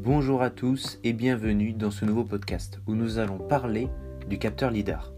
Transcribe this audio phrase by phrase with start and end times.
[0.00, 3.88] Bonjour à tous et bienvenue dans ce nouveau podcast où nous allons parler
[4.28, 5.12] du capteur LIDAR.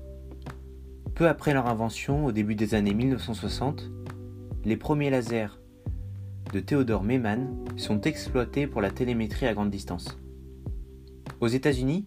[1.15, 3.91] Peu après leur invention au début des années 1960,
[4.65, 5.61] les premiers lasers
[6.55, 10.19] de Theodore Mehman sont exploités pour la télémétrie à grande distance.
[11.43, 12.07] Aux États-Unis,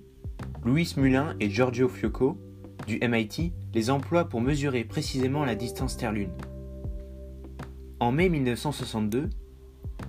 [0.65, 2.39] Louis Mullin et Giorgio Fiocco
[2.87, 6.31] du MIT les emploient pour mesurer précisément la distance Terre-Lune.
[7.99, 9.29] En mai 1962,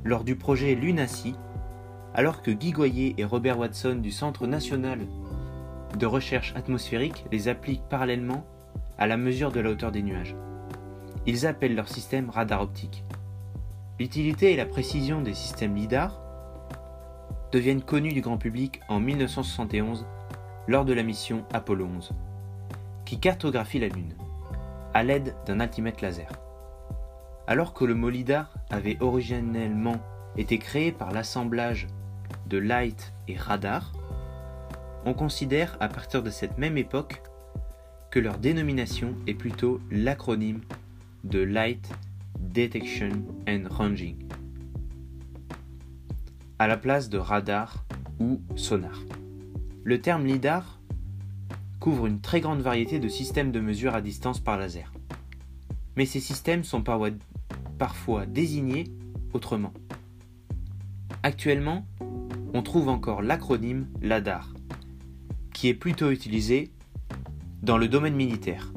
[0.02, 1.34] lors du projet Lunacy,
[2.14, 5.00] alors que Guy Goyer et Robert Watson du Centre national
[5.98, 8.44] de recherche atmosphérique les appliquent parallèlement
[8.98, 10.36] à la mesure de la hauteur des nuages.
[11.26, 13.04] Ils appellent leur système radar optique.
[13.98, 16.20] L'utilité et la précision des systèmes LIDAR
[17.52, 20.06] deviennent connus du grand public en 1971
[20.66, 22.12] lors de la mission Apollo 11,
[23.04, 24.14] qui cartographie la Lune
[24.94, 26.30] à l'aide d'un altimètre laser.
[27.46, 29.96] Alors que le mot LIDAR avait originellement
[30.36, 31.88] été créé par l'assemblage
[32.56, 33.92] light et radar,
[35.04, 37.22] on considère à partir de cette même époque
[38.10, 40.60] que leur dénomination est plutôt l'acronyme
[41.24, 41.90] de Light
[42.38, 43.10] Detection
[43.48, 44.28] and Ranging,
[46.58, 47.84] à la place de radar
[48.20, 49.00] ou sonar.
[49.82, 50.80] Le terme LIDAR
[51.80, 54.92] couvre une très grande variété de systèmes de mesure à distance par laser.
[55.96, 56.82] Mais ces systèmes sont
[57.78, 58.84] parfois désignés
[59.32, 59.72] autrement.
[61.22, 61.86] Actuellement,
[62.54, 64.54] on trouve encore l'acronyme LADAR,
[65.52, 66.70] qui est plutôt utilisé
[67.62, 68.72] dans le domaine militaire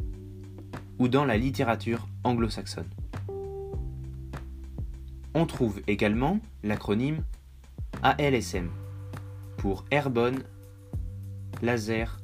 [0.97, 2.89] ou dans la littérature anglo-saxonne.
[5.35, 7.23] On trouve également l'acronyme
[8.01, 8.69] ALSM
[9.57, 10.39] pour Airborne
[11.61, 12.19] Laser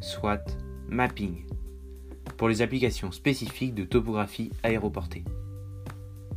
[0.00, 0.44] SWAT
[0.88, 1.46] Mapping
[2.36, 5.22] pour les applications spécifiques de topographie aéroportée.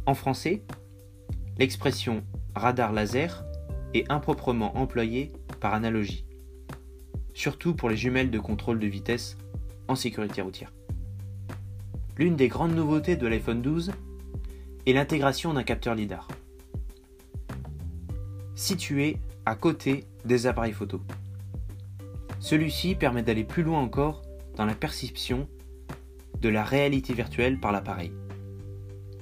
[0.06, 0.62] En français,
[1.58, 2.24] l'expression
[2.56, 3.44] radar laser
[4.10, 6.26] improprement employée par analogie,
[7.34, 9.38] surtout pour les jumelles de contrôle de vitesse
[9.88, 10.74] en sécurité routière.
[12.18, 13.92] L'une des grandes nouveautés de l'iPhone 12
[14.86, 16.28] est l'intégration d'un capteur LIDAR,
[18.56, 21.02] situé à côté des appareils photo.
[22.40, 24.22] Celui-ci permet d'aller plus loin encore
[24.56, 25.48] dans la perception
[26.40, 28.12] de la réalité virtuelle par l'appareil.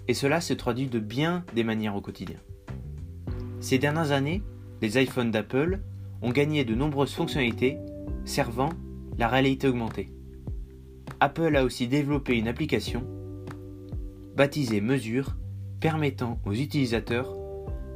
[0.08, 2.40] Et cela se traduit de bien des manières au quotidien.
[3.60, 4.42] Ces dernières années,
[4.82, 5.80] les iPhones d'Apple
[6.22, 7.78] ont gagné de nombreuses fonctionnalités
[8.26, 8.70] servant
[9.18, 10.12] la réalité augmentée.
[11.20, 13.04] Apple a aussi développé une application
[14.36, 15.36] baptisée Mesure
[15.80, 17.36] permettant aux utilisateurs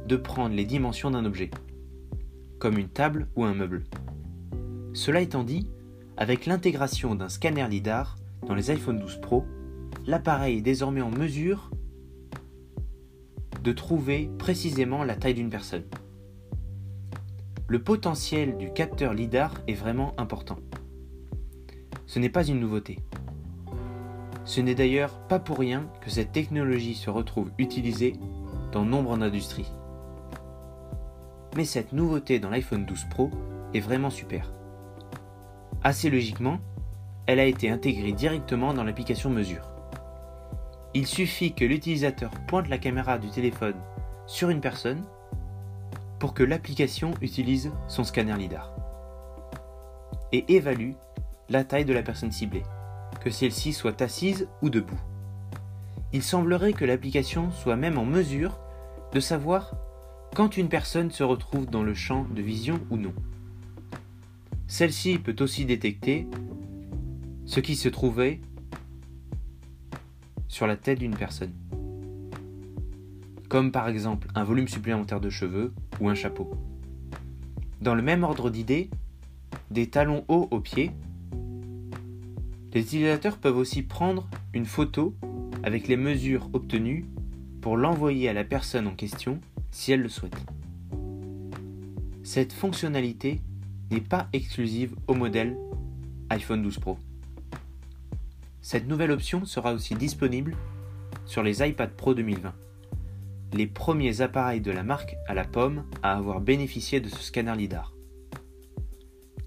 [0.06, 1.50] de prendre les dimensions d'un objet,
[2.58, 3.84] comme une table ou un meuble.
[4.92, 5.68] Cela étant dit,
[6.16, 9.44] avec l'intégration d'un scanner LIDAR dans les iPhone 12 Pro,
[10.06, 11.70] l'appareil est désormais en mesure
[13.62, 15.84] de trouver précisément la taille d'une personne.
[17.68, 20.58] Le potentiel du capteur LIDAR est vraiment important.
[22.06, 23.00] Ce n'est pas une nouveauté.
[24.44, 28.12] Ce n'est d'ailleurs pas pour rien que cette technologie se retrouve utilisée
[28.70, 29.72] dans nombre d'industries.
[31.56, 33.30] Mais cette nouveauté dans l'iPhone 12 Pro
[33.74, 34.52] est vraiment super.
[35.82, 36.60] Assez logiquement,
[37.26, 39.72] elle a été intégrée directement dans l'application Mesure.
[40.94, 43.76] Il suffit que l'utilisateur pointe la caméra du téléphone
[44.28, 45.02] sur une personne
[46.18, 48.74] pour que l'application utilise son scanner LIDAR
[50.32, 50.92] et évalue
[51.48, 52.62] la taille de la personne ciblée
[53.20, 55.00] que celle-ci soit assise ou debout.
[56.12, 58.60] Il semblerait que l'application soit même en mesure
[59.12, 59.74] de savoir
[60.34, 63.14] quand une personne se retrouve dans le champ de vision ou non.
[64.66, 66.28] Celle-ci peut aussi détecter
[67.44, 68.40] ce qui se trouvait
[70.48, 71.52] sur la tête d'une personne,
[73.48, 76.50] comme par exemple un volume supplémentaire de cheveux ou un chapeau.
[77.80, 78.90] Dans le même ordre d'idées,
[79.70, 80.92] des talons hauts aux pieds
[82.76, 85.14] les utilisateurs peuvent aussi prendre une photo
[85.62, 87.06] avec les mesures obtenues
[87.62, 89.40] pour l'envoyer à la personne en question
[89.70, 90.36] si elle le souhaite.
[92.22, 93.40] Cette fonctionnalité
[93.90, 95.56] n'est pas exclusive au modèle
[96.28, 96.98] iPhone 12 Pro.
[98.60, 100.54] Cette nouvelle option sera aussi disponible
[101.24, 102.52] sur les iPad Pro 2020,
[103.56, 107.56] les premiers appareils de la marque à la pomme à avoir bénéficié de ce scanner
[107.56, 107.94] LIDAR.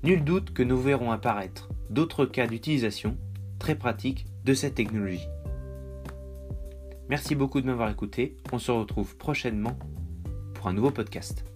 [0.03, 3.17] Nul doute que nous verrons apparaître d'autres cas d'utilisation
[3.59, 5.27] très pratiques de cette technologie.
[7.09, 8.37] Merci beaucoup de m'avoir écouté.
[8.51, 9.77] On se retrouve prochainement
[10.53, 11.48] pour un nouveau podcast.